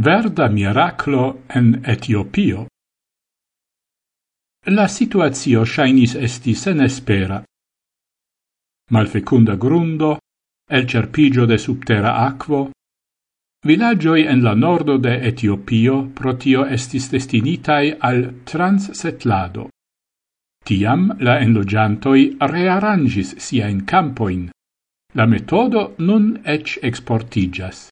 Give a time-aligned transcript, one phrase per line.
[0.00, 2.68] Verda miraclo en Etiopio.
[4.66, 7.40] La situatio shainis esti senespera.
[8.92, 10.12] Malfecunda grundo,
[10.70, 12.70] el cerpigio de subterra aquo,
[13.66, 19.68] villagioi en la nordo de Etiopio protio estis destinitai al transsetlado.
[20.64, 24.48] Tiam la enlogiantoi rearrangis siain campoin.
[25.14, 27.88] La metodo nun ec exportigas.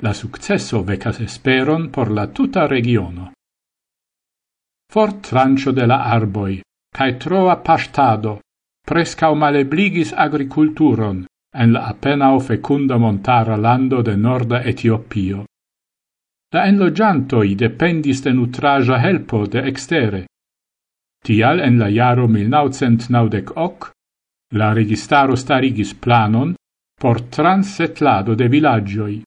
[0.00, 3.32] La successo vecas esperon por la tuta regiono.
[4.92, 6.60] Fort trancio de la arboi,
[6.94, 8.38] cae troa pastado,
[8.86, 15.44] prescau malebligis agriculturon en la appenao fecunda montara lando de norda Etiopio.
[16.54, 20.26] La enlogiantoi dependis de nutraja helpo de extere.
[21.24, 23.90] Tial en la jaro 1998
[24.54, 26.54] la registaro starigis planon
[26.98, 29.22] por transetlado de villagioi,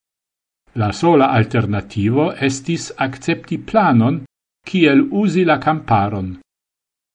[0.75, 4.21] La sola alternativo estis accepti planon
[4.65, 6.39] kiel usi la camparon.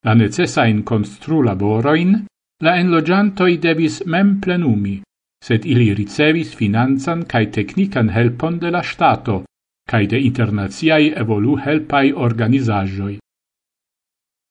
[0.04, 2.26] La necessain constru laboroin
[2.60, 5.00] la enlogiantoi devis mem plenumi,
[5.44, 9.44] sed ili ricevis finanzan cae technican helpon de la Stato,
[9.88, 13.18] cae de internaziai evolu helpai organizajoi.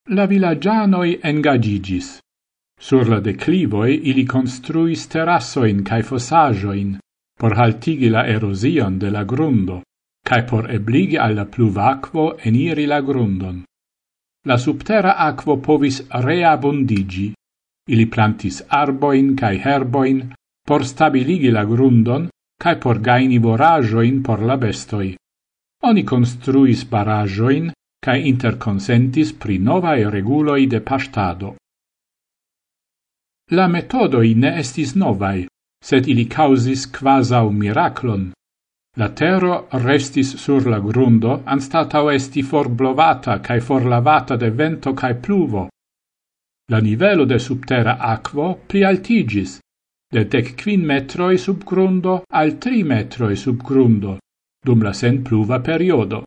[0.09, 2.19] La villagianoi engagigis.
[2.80, 6.97] Sur la declivoi ili construis terrassoin cae fossajoin,
[7.39, 9.81] por haltigi la erosion de la grundo,
[10.23, 13.64] cae por ebligi alla pluvacquo eniri la grundon.
[14.45, 17.33] La subterra aquo povis reabundigi,
[17.89, 20.33] ili plantis arboin cae herboin,
[20.66, 22.30] por stabiligi la grundon,
[22.61, 25.16] cae por gaini vorajoin por la bestoi.
[25.83, 27.72] Oni construis barajoin,
[28.05, 31.55] cae interconsentis pri novae reguloi de pastado.
[33.52, 35.45] La metodoi ne estis novae,
[35.86, 38.31] sed ili causis quasau miraclon.
[38.97, 45.67] La terro restis sur la grundo, anstatau esti forblovata cae forlavata de vento cae pluvo.
[46.72, 49.59] La nivelo de subterra aquo plialtigis,
[50.14, 54.17] de dec quin metroi sub grundo al tri metroi sub grundo,
[54.65, 56.23] dum la sen pluva periodo.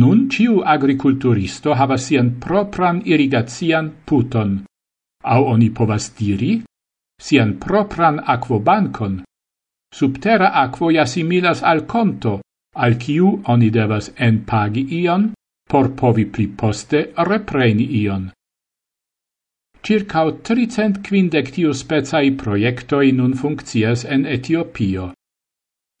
[0.00, 4.64] Nun ciu agriculturisto havas sian propran irrigazian puton,
[5.22, 6.62] au oni povas diri
[7.24, 9.22] sian propran aquobancon.
[9.98, 12.40] Subterra aquo jasimilas al conto,
[12.84, 15.32] al kiu oni devas en pagi ion,
[15.70, 18.30] por povi pli poste repreni ion.
[19.84, 25.12] Circao tricent quindec tiu spezai proiectoi nun funccias en Etiopio.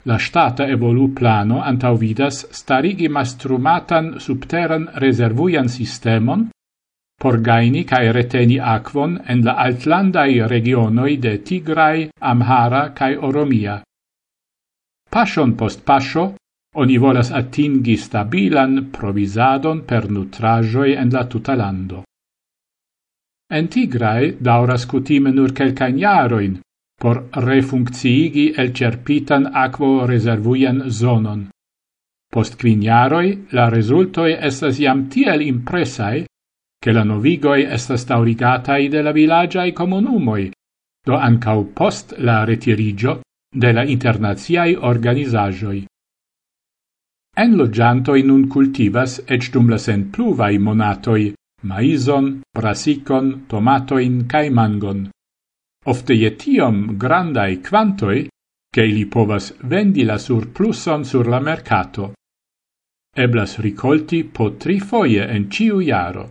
[0.08, 6.48] La stata evolu plano antaŭvidas starigi mastrumatan subteran reservuian sistemon,
[7.24, 13.76] por gaini cae reteni aquon en la altlandai regionoi de Tigrai, Amhara cae Oromia.
[15.08, 16.24] Pasion post pasio,
[16.82, 22.02] oni volas atingi stabilan provisadon per nutrajoi en la tuta lando.
[23.56, 26.60] En Tigrai dauras cutime nur quelcain jaroin
[27.00, 31.48] por refunkciigi el cerpitan aquo reservuian zonon.
[32.28, 36.26] Post quin jaroi la resultoi estas jam tiel impresai
[36.84, 40.50] che la novigoi estas taurigatai de la villagiai comunumoi,
[41.00, 45.86] do ancau post la retirigio de la internaziai organizajoi.
[47.40, 55.08] En logiantoi nun cultivas ec dum la sen pluvai monatoi maizon, brasicon, tomatoin cae mangon.
[55.86, 58.28] Ofte ietiom grandai quantoi,
[58.68, 62.12] che ili povas vendi la surpluson sur la mercato.
[63.16, 66.28] Eblas ricolti po tri foie en ciu iaro.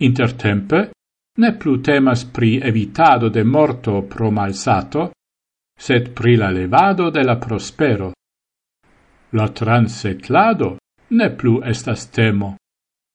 [0.00, 0.90] Intertempe,
[1.38, 5.10] ne plu temas pri evitado de morto pro malsato,
[5.78, 8.12] sed pri la levado de la prospero.
[9.32, 10.76] La transetlado
[11.10, 12.56] ne plu estas temo.